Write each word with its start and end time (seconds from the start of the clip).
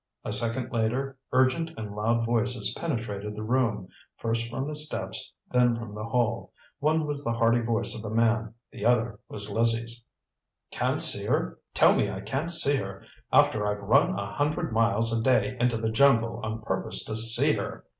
A 0.25 0.33
second 0.33 0.71
later 0.71 1.15
urgent 1.31 1.69
and 1.77 1.95
loud 1.95 2.25
voices 2.25 2.73
penetrated 2.73 3.35
the 3.35 3.43
room, 3.43 3.87
first 4.17 4.49
from 4.49 4.65
the 4.65 4.75
steps, 4.75 5.31
then 5.51 5.75
from 5.77 5.91
the 5.91 6.05
hall. 6.05 6.51
One 6.79 7.05
was 7.05 7.23
the 7.23 7.33
hearty 7.33 7.61
voice 7.61 7.93
of 7.95 8.03
a 8.03 8.09
man, 8.09 8.55
the 8.71 8.83
other 8.83 9.19
was 9.29 9.51
Lizzie's. 9.51 10.03
"Can't 10.71 10.99
see 10.99 11.27
her! 11.27 11.59
Tell 11.75 11.93
me 11.93 12.09
I 12.09 12.21
can't 12.21 12.49
see 12.49 12.77
her 12.77 13.03
after 13.31 13.63
I've 13.67 13.83
run 13.83 14.17
a 14.17 14.33
hundred 14.33 14.73
miles 14.73 15.15
a 15.15 15.21
day 15.21 15.55
into 15.59 15.77
the 15.77 15.91
jungle 15.91 16.39
on 16.41 16.63
purpose 16.63 17.03
to 17.05 17.15
see 17.15 17.53
her! 17.53 17.85